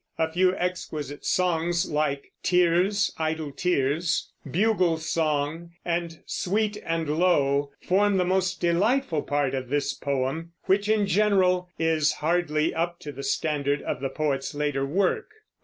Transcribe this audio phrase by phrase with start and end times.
[0.17, 8.17] A few exquisite songs, like "Tears, Idle Tears," "Bugle Song," and "Sweet and Low," form
[8.17, 13.21] the most delightful part of this poem, which in general is hardly up to the
[13.21, 15.29] standard of the poet's later work.